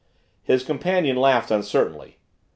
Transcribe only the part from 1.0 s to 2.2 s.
laughed uncertainly.